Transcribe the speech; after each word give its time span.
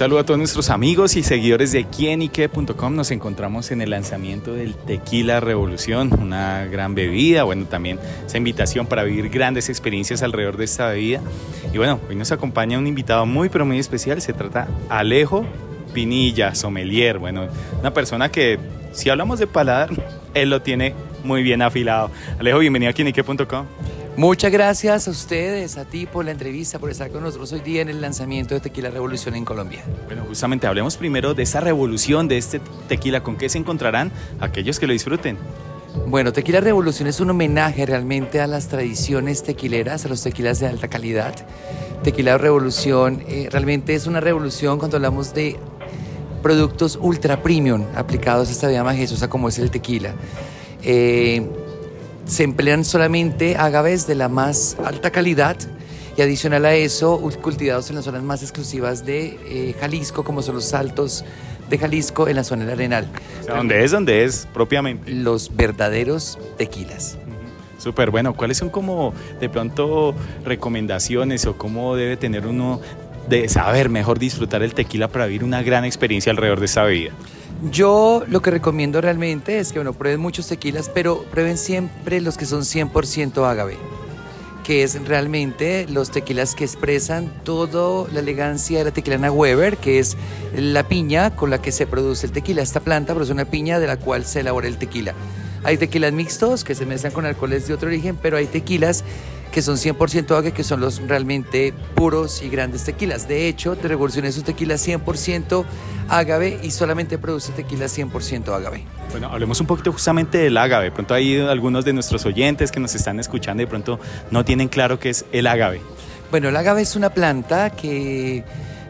saludo 0.00 0.20
a 0.20 0.24
todos 0.24 0.38
nuestros 0.38 0.70
amigos 0.70 1.14
y 1.16 1.22
seguidores 1.22 1.72
de 1.72 1.84
quienique.com. 1.84 2.96
Nos 2.96 3.10
encontramos 3.10 3.70
en 3.70 3.82
el 3.82 3.90
lanzamiento 3.90 4.54
del 4.54 4.74
Tequila 4.74 5.40
Revolución, 5.40 6.10
una 6.18 6.64
gran 6.64 6.94
bebida. 6.94 7.42
Bueno, 7.42 7.66
también 7.66 7.98
esa 8.24 8.38
invitación 8.38 8.86
para 8.86 9.02
vivir 9.02 9.28
grandes 9.28 9.68
experiencias 9.68 10.22
alrededor 10.22 10.56
de 10.56 10.64
esta 10.64 10.88
bebida. 10.88 11.20
Y 11.70 11.76
bueno, 11.76 12.00
hoy 12.08 12.16
nos 12.16 12.32
acompaña 12.32 12.78
un 12.78 12.86
invitado 12.86 13.26
muy, 13.26 13.50
pero 13.50 13.66
muy 13.66 13.78
especial. 13.78 14.22
Se 14.22 14.32
trata 14.32 14.68
Alejo 14.88 15.44
Pinilla, 15.92 16.54
sommelier. 16.54 17.18
Bueno, 17.18 17.48
una 17.78 17.92
persona 17.92 18.30
que, 18.30 18.58
si 18.92 19.10
hablamos 19.10 19.38
de 19.38 19.48
paladar, 19.48 19.90
él 20.32 20.48
lo 20.48 20.62
tiene 20.62 20.94
muy 21.24 21.42
bien 21.42 21.60
afilado. 21.60 22.10
Alejo, 22.38 22.60
bienvenido 22.60 22.88
a 22.88 22.94
quienique.com. 22.94 23.66
Muchas 24.20 24.52
gracias 24.52 25.08
a 25.08 25.12
ustedes, 25.12 25.78
a 25.78 25.86
ti 25.86 26.04
por 26.04 26.26
la 26.26 26.32
entrevista, 26.32 26.78
por 26.78 26.90
estar 26.90 27.10
con 27.10 27.22
nosotros 27.22 27.52
hoy 27.52 27.60
día 27.60 27.80
en 27.80 27.88
el 27.88 28.02
lanzamiento 28.02 28.52
de 28.52 28.60
Tequila 28.60 28.90
Revolución 28.90 29.34
en 29.34 29.46
Colombia. 29.46 29.82
Bueno, 30.04 30.26
justamente 30.28 30.66
hablemos 30.66 30.98
primero 30.98 31.32
de 31.32 31.42
esa 31.42 31.60
revolución, 31.60 32.28
de 32.28 32.36
este 32.36 32.60
tequila, 32.86 33.22
con 33.22 33.38
qué 33.38 33.48
se 33.48 33.56
encontrarán 33.56 34.12
aquellos 34.38 34.78
que 34.78 34.86
lo 34.86 34.92
disfruten. 34.92 35.38
Bueno, 36.06 36.34
Tequila 36.34 36.60
Revolución 36.60 37.08
es 37.08 37.18
un 37.20 37.30
homenaje 37.30 37.86
realmente 37.86 38.42
a 38.42 38.46
las 38.46 38.68
tradiciones 38.68 39.42
tequileras, 39.42 40.04
a 40.04 40.10
los 40.10 40.22
tequilas 40.22 40.60
de 40.60 40.66
alta 40.66 40.88
calidad. 40.88 41.34
Tequila 42.02 42.36
Revolución 42.36 43.24
eh, 43.26 43.48
realmente 43.50 43.94
es 43.94 44.06
una 44.06 44.20
revolución 44.20 44.78
cuando 44.78 44.98
hablamos 44.98 45.32
de 45.32 45.56
productos 46.42 46.98
ultra 47.00 47.42
premium 47.42 47.86
aplicados 47.94 48.50
a 48.50 48.52
esta 48.52 48.68
vida 48.68 48.84
majestuosa 48.84 49.30
como 49.30 49.48
es 49.48 49.58
el 49.58 49.70
tequila. 49.70 50.12
Eh, 50.82 51.59
se 52.30 52.44
emplean 52.44 52.84
solamente 52.84 53.56
agaves 53.56 54.06
de 54.06 54.14
la 54.14 54.28
más 54.28 54.76
alta 54.84 55.10
calidad 55.10 55.56
y 56.16 56.22
adicional 56.22 56.64
a 56.64 56.74
eso 56.74 57.18
cultivados 57.42 57.90
en 57.90 57.96
las 57.96 58.04
zonas 58.04 58.22
más 58.22 58.42
exclusivas 58.42 59.04
de 59.04 59.36
eh, 59.46 59.74
Jalisco, 59.80 60.22
como 60.22 60.40
son 60.40 60.54
los 60.54 60.72
altos 60.72 61.24
de 61.68 61.76
Jalisco 61.78 62.28
en 62.28 62.36
la 62.36 62.44
zona 62.44 62.64
del 62.64 62.74
Arenal. 62.74 63.08
O 63.48 63.56
¿Dónde 63.56 63.84
es? 63.84 63.90
¿Dónde 63.90 64.24
es 64.24 64.46
propiamente? 64.54 65.10
Los 65.10 65.54
verdaderos 65.56 66.38
tequilas. 66.56 67.18
Súper 67.78 68.12
bueno. 68.12 68.34
¿Cuáles 68.34 68.58
son 68.58 68.70
como 68.70 69.12
de 69.40 69.48
pronto 69.48 70.14
recomendaciones 70.44 71.46
o 71.46 71.58
cómo 71.58 71.96
debe 71.96 72.16
tener 72.16 72.46
uno 72.46 72.80
de 73.28 73.48
saber 73.48 73.88
mejor 73.88 74.20
disfrutar 74.20 74.62
el 74.62 74.72
tequila 74.72 75.08
para 75.08 75.26
vivir 75.26 75.42
una 75.42 75.62
gran 75.62 75.84
experiencia 75.84 76.30
alrededor 76.30 76.60
de 76.60 76.66
esta 76.66 76.84
bebida? 76.84 77.10
Yo 77.68 78.24
lo 78.26 78.40
que 78.40 78.50
recomiendo 78.50 79.02
realmente 79.02 79.58
es 79.58 79.70
que, 79.70 79.78
bueno, 79.78 79.92
prueben 79.92 80.20
muchos 80.20 80.46
tequilas, 80.48 80.88
pero 80.88 81.24
prueben 81.24 81.58
siempre 81.58 82.22
los 82.22 82.38
que 82.38 82.46
son 82.46 82.62
100% 82.62 83.44
agave, 83.46 83.76
que 84.64 84.82
es 84.82 85.06
realmente 85.06 85.86
los 85.86 86.10
tequilas 86.10 86.54
que 86.54 86.64
expresan 86.64 87.30
toda 87.44 88.08
la 88.12 88.20
elegancia 88.20 88.78
de 88.78 88.84
la 88.84 88.90
tequilana 88.92 89.30
Weber, 89.30 89.76
que 89.76 89.98
es 89.98 90.16
la 90.56 90.88
piña 90.88 91.36
con 91.36 91.50
la 91.50 91.60
que 91.60 91.70
se 91.70 91.86
produce 91.86 92.26
el 92.26 92.32
tequila. 92.32 92.62
Esta 92.62 92.80
planta 92.80 93.12
produce 93.12 93.32
una 93.32 93.44
piña 93.44 93.78
de 93.78 93.88
la 93.88 93.98
cual 93.98 94.24
se 94.24 94.40
elabora 94.40 94.66
el 94.66 94.78
tequila. 94.78 95.12
Hay 95.62 95.76
tequilas 95.76 96.14
mixtos 96.14 96.64
que 96.64 96.74
se 96.74 96.86
mezclan 96.86 97.12
con 97.12 97.26
alcoholes 97.26 97.68
de 97.68 97.74
otro 97.74 97.88
origen, 97.88 98.16
pero 98.16 98.38
hay 98.38 98.46
tequilas 98.46 99.04
que 99.52 99.62
son 99.62 99.76
100% 99.76 100.30
agave, 100.30 100.52
que 100.52 100.64
son 100.64 100.80
los 100.80 101.00
realmente 101.06 101.74
puros 101.94 102.42
y 102.42 102.48
grandes 102.48 102.84
tequilas. 102.84 103.26
De 103.28 103.48
hecho, 103.48 103.74
de 103.74 103.88
Revolución 103.88 104.24
es 104.24 104.38
un 104.38 104.44
tequila 104.44 104.74
100% 104.74 105.64
agave 106.08 106.58
y 106.62 106.70
solamente 106.70 107.18
produce 107.18 107.52
tequila 107.52 107.86
100% 107.86 108.54
agave. 108.54 108.84
Bueno, 109.10 109.28
hablemos 109.30 109.60
un 109.60 109.66
poquito 109.66 109.92
justamente 109.92 110.38
del 110.38 110.56
agave. 110.56 110.86
De 110.86 110.92
pronto 110.92 111.14
hay 111.14 111.40
algunos 111.40 111.84
de 111.84 111.92
nuestros 111.92 112.24
oyentes 112.26 112.70
que 112.70 112.80
nos 112.80 112.94
están 112.94 113.18
escuchando 113.18 113.62
y 113.62 113.66
de 113.66 113.70
pronto 113.70 113.98
no 114.30 114.44
tienen 114.44 114.68
claro 114.68 114.98
qué 114.98 115.10
es 115.10 115.24
el 115.32 115.46
agave. 115.46 115.80
Bueno, 116.30 116.48
el 116.48 116.56
agave 116.56 116.82
es 116.82 116.94
una 116.94 117.10
planta 117.10 117.70
que 117.70 118.44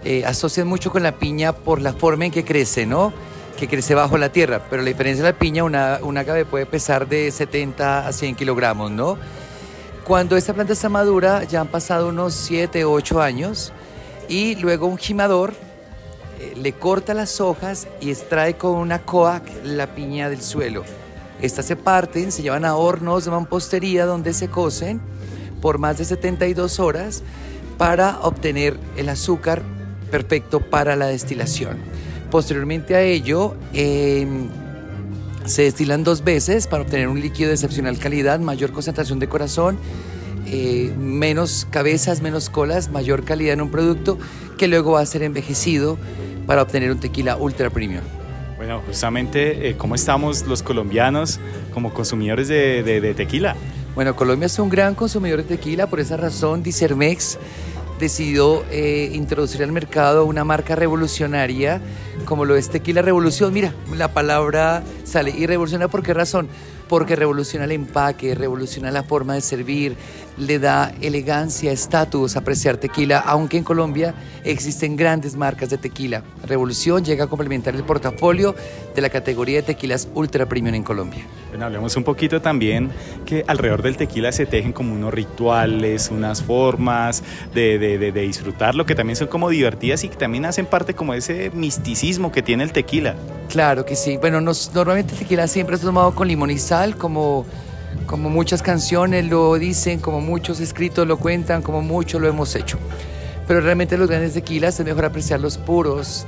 eh, 0.05 0.25
asocian 0.27 0.67
mucho 0.67 0.91
con 0.91 1.03
la 1.03 1.13
piña 1.13 1.55
por 1.55 1.81
la 1.81 1.95
forma 1.95 2.27
en 2.27 2.33
que 2.33 2.45
crece, 2.45 2.87
¿no? 2.87 3.13
que 3.61 3.69
crece 3.69 3.95
bajo 3.95 4.17
la 4.17 4.31
tierra, 4.31 4.63
pero 4.71 4.81
la 4.81 4.89
diferencia 4.89 5.23
de 5.23 5.33
la 5.33 5.39
piña, 5.39 5.65
una, 5.65 5.99
un 6.01 6.17
agave 6.17 6.47
puede 6.47 6.65
pesar 6.65 7.07
de 7.07 7.31
70 7.31 8.09
a 8.09 8.13
100 8.13 8.35
kilogramos, 8.35 8.91
¿no? 8.91 9.19
Cuando 10.11 10.37
esta 10.37 10.53
planta 10.53 10.73
está 10.73 10.89
madura, 10.89 11.45
ya 11.45 11.61
han 11.61 11.69
pasado 11.69 12.09
unos 12.09 12.35
7, 12.35 12.85
8 12.85 13.23
años, 13.23 13.73
y 14.29 14.57
luego 14.57 14.89
un 14.89 14.99
gimador 14.99 15.55
eh, 16.41 16.55
le 16.57 16.73
corta 16.73 17.15
las 17.15 17.41
hojas 17.41 17.87
y 18.01 18.11
extrae 18.11 18.57
con 18.57 18.73
una 18.73 19.03
coac 19.03 19.45
la 19.63 19.95
piña 19.95 20.29
del 20.29 20.43
suelo. 20.43 20.83
Estas 21.41 21.67
se 21.67 21.77
parten, 21.77 22.33
se 22.33 22.43
llevan 22.43 22.65
a 22.65 22.75
hornos 22.75 23.25
de 23.25 23.31
mampostería 23.31 24.05
donde 24.05 24.33
se 24.33 24.49
cocen 24.49 25.01
por 25.63 25.79
más 25.79 25.99
de 25.99 26.05
72 26.05 26.81
horas 26.81 27.23
para 27.79 28.19
obtener 28.23 28.81
el 28.97 29.11
azúcar 29.11 29.63
perfecto 30.11 30.59
para 30.59 30.97
la 30.97 31.07
destilación. 31.07 31.79
Posteriormente 32.33 32.97
a 32.97 33.03
ello, 33.03 33.55
em, 33.73 34.49
se 35.45 35.63
destilan 35.63 36.05
dos 36.05 36.23
veces 36.25 36.67
para 36.67 36.83
obtener 36.83 37.09
un 37.09 37.21
líquido 37.21 37.49
de 37.49 37.55
excepcional 37.55 37.99
calidad, 37.99 38.41
mayor 38.41 38.73
concentración 38.73 39.19
de 39.19 39.29
corazón, 39.29 39.79
eh, 40.47 40.93
menos 40.99 41.67
cabezas, 41.71 42.21
menos 42.23 42.51
colas, 42.51 42.91
mayor 42.91 43.25
calidad 43.25 43.55
en 43.55 43.61
un 43.61 43.71
producto 43.71 44.19
que 44.59 44.69
luego 44.69 44.93
va 44.93 45.01
a 45.01 45.07
ser 45.07 45.23
envejecido 45.23 45.99
para 46.47 46.63
obtener 46.63 46.91
un 46.91 46.99
tequila 46.99 47.37
ultra 47.37 47.71
premium. 47.71 48.03
Bueno, 48.57 48.83
justamente, 48.87 49.71
eh, 49.71 49.77
¿cómo 49.77 49.95
estamos 49.95 50.47
los 50.47 50.63
colombianos 50.63 51.41
como 51.73 51.95
consumidores 51.95 52.49
de, 52.49 52.83
de 52.83 53.15
tequila? 53.15 53.57
Bueno, 53.95 54.15
Colombia 54.15 54.47
es 54.47 54.59
un 54.59 54.69
gran 54.69 54.95
consumidor 54.95 55.39
de 55.39 55.57
tequila, 55.57 55.89
por 55.89 56.01
esa 56.01 56.17
razón 56.17 56.63
Dicermex 56.63 57.39
decidió 58.01 58.65
eh, 58.71 59.11
introducir 59.13 59.63
al 59.63 59.71
mercado 59.73 60.25
una 60.25 60.43
marca 60.43 60.75
revolucionaria 60.75 61.81
como 62.25 62.45
lo 62.45 62.57
es 62.57 62.71
Tequila 62.71 63.03
Revolución. 63.03 63.53
Mira, 63.53 63.75
la 63.95 64.09
palabra 64.13 64.83
sale. 65.11 65.31
¿Y 65.37 65.47
revoluciona 65.47 65.89
por 65.89 66.03
qué 66.03 66.15
razón? 66.15 66.49
Porque 66.89 67.15
revoluciona 67.15 67.67
el 67.67 67.73
empaque, 67.73 68.35
revoluciona 68.35 68.91
la 68.91 69.03
forma 69.03 69.35
de 69.35 69.41
servir, 69.41 69.97
le 70.39 70.59
da 70.59 70.93
elegancia, 71.01 71.71
estatus 71.71 72.37
apreciar 72.37 72.79
tequila, 72.79 73.19
aunque 73.19 73.59
en 73.59 73.65
Colombia 73.65 74.15
existen 74.45 74.97
grandes 74.97 75.37
marcas 75.37 75.71
de 75.71 75.79
tequila. 75.79 76.23
Revolución 76.45 77.05
llega 77.05 77.25
a 77.25 77.27
complementar 77.29 77.77
el 77.77 77.85
portafolio 77.85 78.55
de 78.95 79.01
la 79.03 79.11
categoría 79.11 79.57
de 79.57 79.63
tequilas 79.63 80.09
ultra 80.15 80.47
premium 80.47 80.75
en 80.75 80.83
Colombia. 80.83 81.25
Bueno, 81.51 81.67
hablemos 81.67 81.97
un 81.97 82.05
poquito 82.05 82.41
también 82.41 82.91
que 83.25 83.45
alrededor 83.47 83.83
del 83.83 83.97
tequila 83.97 84.33
se 84.33 84.47
tejen 84.47 84.73
como 84.73 84.93
unos 84.93 85.13
rituales, 85.15 86.11
unas 86.11 86.43
formas 86.43 87.23
de, 87.55 87.79
de, 87.79 87.99
de, 87.99 88.13
de 88.13 88.21
disfrutarlo 88.23 88.87
que 88.87 88.95
también 88.95 89.17
son 89.17 89.29
como 89.29 89.49
divertidas 89.49 90.03
y 90.05 90.09
que 90.09 90.17
también 90.17 90.45
hacen 90.45 90.67
parte 90.67 90.95
como 90.95 91.13
de 91.13 91.19
ese 91.19 91.51
misticismo 91.55 92.33
que 92.33 92.43
tiene 92.43 92.65
el 92.65 92.73
tequila. 92.73 93.15
Claro 93.49 93.85
que 93.85 93.97
sí. 93.97 94.17
Bueno, 94.17 94.41
nos, 94.41 94.73
normalmente 94.73 95.00
el 95.01 95.07
tequila 95.07 95.47
siempre 95.47 95.77
es 95.77 95.83
tomado 95.83 96.15
con 96.15 96.29
limón 96.29 96.51
y 96.51 96.59
sal, 96.59 96.97
como 96.97 97.47
como 98.07 98.29
muchas 98.29 98.63
canciones 98.63 99.27
lo 99.27 99.55
dicen, 99.55 100.01
como 100.01 100.21
muchos 100.21 100.61
escritos 100.61 101.07
lo 101.07 101.19
cuentan, 101.19 101.63
como 101.63 101.83
muchos 101.83 102.21
lo 102.21 102.29
hemos 102.29 102.55
hecho. 102.57 102.79
Pero 103.47 103.61
realmente 103.61 103.97
los 103.97 104.09
grandes 104.09 104.35
tequilas 104.35 104.79
es 104.79 104.87
mejor 104.87 105.05
apreciarlos 105.05 105.59
puros, 105.59 106.27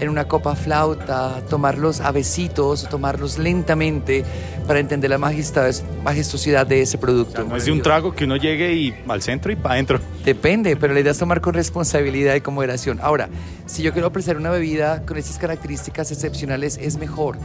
en 0.00 0.08
una 0.08 0.26
copa 0.28 0.54
flauta, 0.54 1.42
tomarlos 1.50 2.00
a 2.00 2.12
besitos, 2.12 2.88
tomarlos 2.88 3.36
lentamente 3.36 4.24
para 4.66 4.78
entender 4.78 5.10
la 5.10 5.18
majestuosidad 5.18 6.66
de 6.66 6.82
ese 6.82 6.98
producto. 6.98 7.42
no 7.44 7.56
es 7.56 7.64
de 7.64 7.72
un 7.72 7.82
trago 7.82 8.14
que 8.14 8.24
uno 8.24 8.36
llegue 8.36 8.74
y 8.74 8.94
al 9.08 9.22
centro 9.22 9.50
y 9.50 9.56
para 9.56 9.74
adentro. 9.74 10.00
Depende, 10.24 10.76
pero 10.76 10.94
la 10.94 11.00
idea 11.00 11.12
es 11.12 11.18
tomar 11.18 11.40
con 11.40 11.54
responsabilidad 11.54 12.36
y 12.36 12.40
con 12.40 12.54
moderación. 12.54 13.00
Ahora, 13.02 13.28
si 13.66 13.82
yo 13.82 13.92
quiero 13.92 14.08
apreciar 14.08 14.36
una 14.36 14.50
bebida 14.50 15.04
con 15.04 15.16
estas 15.16 15.36
características 15.38 16.12
excepcionales, 16.12 16.78
es 16.80 16.96
mejor 16.96 17.36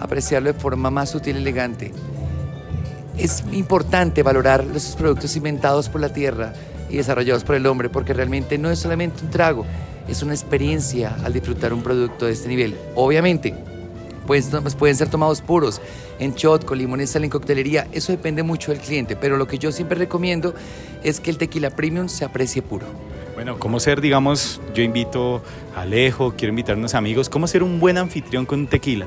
apreciarlo 0.00 0.52
de 0.52 0.58
forma 0.58 0.90
más 0.90 1.10
sutil 1.10 1.36
y 1.36 1.40
elegante 1.40 1.92
es 3.18 3.42
importante 3.52 4.22
valorar 4.22 4.64
los 4.64 4.94
productos 4.96 5.34
inventados 5.36 5.88
por 5.88 6.00
la 6.00 6.12
tierra 6.12 6.54
y 6.88 6.96
desarrollados 6.96 7.44
por 7.44 7.56
el 7.56 7.66
hombre, 7.66 7.88
porque 7.88 8.14
realmente 8.14 8.56
no 8.58 8.70
es 8.70 8.78
solamente 8.78 9.24
un 9.24 9.30
trago, 9.30 9.66
es 10.06 10.22
una 10.22 10.32
experiencia 10.32 11.16
al 11.24 11.32
disfrutar 11.32 11.72
un 11.72 11.82
producto 11.82 12.26
de 12.26 12.32
este 12.32 12.48
nivel. 12.48 12.78
Obviamente, 12.94 13.54
pues, 14.26 14.48
pueden 14.78 14.96
ser 14.96 15.08
tomados 15.08 15.40
puros, 15.40 15.80
en 16.18 16.34
shot, 16.34 16.64
con 16.64 16.78
limones, 16.78 17.10
sal, 17.10 17.24
en 17.24 17.30
coctelería, 17.30 17.88
eso 17.92 18.12
depende 18.12 18.42
mucho 18.42 18.70
del 18.70 18.80
cliente, 18.80 19.16
pero 19.16 19.36
lo 19.36 19.46
que 19.46 19.58
yo 19.58 19.72
siempre 19.72 19.98
recomiendo 19.98 20.54
es 21.02 21.20
que 21.20 21.30
el 21.30 21.38
tequila 21.38 21.70
premium 21.70 22.08
se 22.08 22.24
aprecie 22.24 22.62
puro. 22.62 22.86
Bueno, 23.34 23.58
¿cómo 23.58 23.78
ser, 23.80 24.00
digamos, 24.00 24.60
yo 24.74 24.82
invito 24.82 25.42
a 25.76 25.82
Alejo, 25.82 26.34
quiero 26.36 26.50
invitar 26.50 26.76
a 26.76 26.78
unos 26.78 26.94
amigos, 26.94 27.28
¿cómo 27.28 27.46
ser 27.46 27.62
un 27.62 27.78
buen 27.80 27.98
anfitrión 27.98 28.46
con 28.46 28.60
un 28.60 28.66
tequila? 28.66 29.06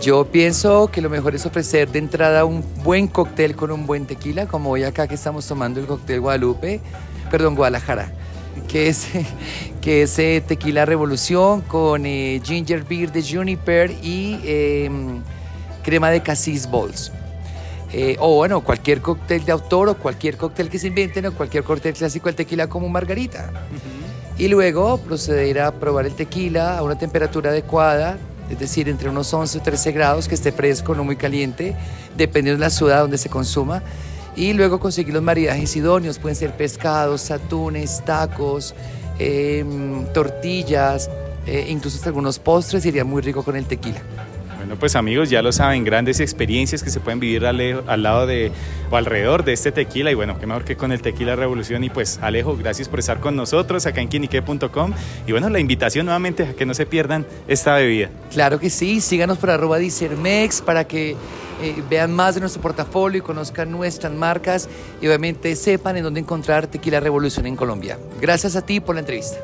Yo 0.00 0.24
pienso 0.26 0.88
que 0.92 1.00
lo 1.00 1.10
mejor 1.10 1.34
es 1.34 1.44
ofrecer 1.44 1.90
de 1.90 1.98
entrada 1.98 2.44
un 2.44 2.64
buen 2.84 3.08
cóctel 3.08 3.56
con 3.56 3.72
un 3.72 3.86
buen 3.86 4.06
tequila, 4.06 4.46
como 4.46 4.70
hoy 4.70 4.84
acá 4.84 5.08
que 5.08 5.14
estamos 5.14 5.46
tomando 5.46 5.80
el 5.80 5.86
cóctel 5.86 6.20
Guadalupe, 6.20 6.80
perdón, 7.30 7.56
Guadalajara, 7.56 8.12
que 8.68 8.88
es, 8.88 9.08
que 9.80 10.02
es 10.02 10.18
eh, 10.18 10.42
tequila 10.46 10.84
revolución 10.84 11.62
con 11.62 12.06
eh, 12.06 12.40
ginger 12.44 12.84
beer 12.84 13.10
de 13.10 13.22
juniper 13.22 13.90
y 14.02 14.38
eh, 14.44 14.90
crema 15.82 16.10
de 16.10 16.22
cassis 16.22 16.70
balls. 16.70 17.10
Eh, 17.92 18.16
o 18.20 18.36
bueno, 18.36 18.60
cualquier 18.60 19.00
cóctel 19.00 19.44
de 19.44 19.52
autor 19.52 19.88
o 19.88 19.94
cualquier 19.96 20.36
cóctel 20.36 20.68
que 20.68 20.78
se 20.78 20.88
inventen 20.88 21.26
o 21.26 21.32
cualquier 21.32 21.64
cóctel 21.64 21.94
clásico 21.94 22.26
del 22.26 22.36
tequila 22.36 22.68
como 22.68 22.88
margarita. 22.88 23.50
y 24.36 24.46
luego 24.46 24.98
proceder 24.98 25.60
a 25.60 25.72
probar 25.72 26.06
el 26.06 26.14
tequila 26.14 26.78
a 26.78 26.82
una 26.84 26.96
temperatura 26.96 27.50
adecuada, 27.50 28.18
es 28.50 28.58
decir, 28.58 28.88
entre 28.88 29.08
unos 29.08 29.32
11 29.32 29.58
o 29.58 29.62
13 29.62 29.92
grados, 29.92 30.28
que 30.28 30.34
esté 30.34 30.52
fresco, 30.52 30.94
no 30.94 31.04
muy 31.04 31.16
caliente, 31.16 31.76
dependiendo 32.16 32.58
de 32.60 32.66
la 32.66 32.70
ciudad 32.70 33.00
donde 33.00 33.18
se 33.18 33.28
consuma. 33.28 33.82
Y 34.36 34.52
luego 34.52 34.78
conseguir 34.78 35.14
los 35.14 35.22
maridajes 35.22 35.74
idóneos, 35.76 36.18
pueden 36.18 36.36
ser 36.36 36.56
pescados, 36.56 37.30
atunes, 37.30 38.02
tacos, 38.04 38.74
em, 39.18 40.04
tortillas, 40.12 41.10
eh, 41.46 41.66
incluso 41.68 41.96
hasta 41.96 42.10
algunos 42.10 42.38
postres, 42.38 42.84
iría 42.86 43.04
muy 43.04 43.22
rico 43.22 43.42
con 43.42 43.56
el 43.56 43.64
tequila. 43.66 44.00
Bueno, 44.68 44.80
pues 44.80 44.96
amigos, 44.96 45.30
ya 45.30 45.40
lo 45.40 45.50
saben, 45.50 45.82
grandes 45.82 46.20
experiencias 46.20 46.82
que 46.82 46.90
se 46.90 47.00
pueden 47.00 47.20
vivir 47.20 47.46
al, 47.46 47.58
al, 47.86 48.02
lado 48.02 48.26
de 48.26 48.52
o 48.90 48.96
alrededor 48.98 49.42
de 49.42 49.54
este 49.54 49.72
tequila 49.72 50.10
y 50.10 50.14
bueno, 50.14 50.38
qué 50.38 50.46
mejor 50.46 50.66
que 50.66 50.76
con 50.76 50.92
el 50.92 51.00
Tequila 51.00 51.36
Revolución 51.36 51.84
y 51.84 51.88
pues 51.88 52.18
Alejo, 52.20 52.54
gracias 52.54 52.86
por 52.86 52.98
estar 52.98 53.18
con 53.18 53.34
nosotros 53.34 53.86
acá 53.86 54.02
en 54.02 54.08
quinique.com 54.08 54.92
y 55.26 55.32
bueno, 55.32 55.48
la 55.48 55.58
invitación 55.58 56.04
nuevamente 56.04 56.42
a 56.42 56.52
que 56.52 56.66
no 56.66 56.74
se 56.74 56.84
pierdan 56.84 57.24
esta 57.46 57.76
bebida. 57.76 58.10
Claro 58.30 58.60
que 58.60 58.68
sí, 58.68 59.00
síganos 59.00 59.38
por 59.38 59.48
arroba 59.48 59.78
Dicermex 59.78 60.60
para 60.60 60.86
que 60.86 61.16
eh, 61.62 61.82
vean 61.88 62.12
más 62.14 62.34
de 62.34 62.42
nuestro 62.42 62.60
portafolio 62.60 63.20
y 63.20 63.22
conozcan 63.22 63.70
nuestras 63.70 64.12
marcas 64.12 64.68
y 65.00 65.06
obviamente 65.06 65.56
sepan 65.56 65.96
en 65.96 66.02
dónde 66.02 66.20
encontrar 66.20 66.66
Tequila 66.66 67.00
Revolución 67.00 67.46
en 67.46 67.56
Colombia. 67.56 67.98
Gracias 68.20 68.54
a 68.54 68.60
ti 68.60 68.80
por 68.80 68.96
la 68.96 69.00
entrevista. 69.00 69.38